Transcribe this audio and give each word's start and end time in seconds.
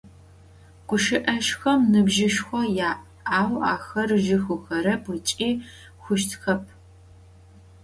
Guşı'ezjxem 0.87 1.81
nıbjışşxo 1.91 2.61
ya', 2.77 2.91
au 3.37 3.53
axer 3.73 4.09
zjı 4.23 4.37
huxerep 4.45 5.03
ıç'i 5.15 5.49
xhuştxep. 6.01 6.63